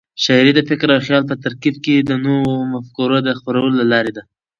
شاعري 0.23 0.51
د 0.55 0.59
فکر 0.69 0.87
او 0.95 1.01
خیال 1.07 1.23
په 1.27 1.35
ترکیب 1.43 1.75
د 2.05 2.11
نوو 2.25 2.55
مفکورو 2.73 3.17
د 3.27 3.29
خپرولو 3.39 3.81
لار 3.91 4.05
ده. 4.15 4.23